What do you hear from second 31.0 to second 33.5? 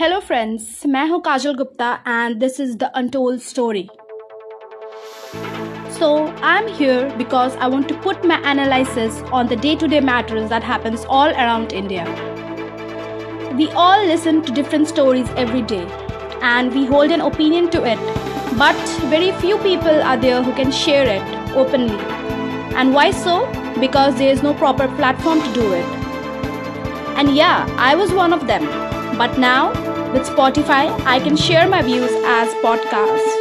I can share my views as podcast.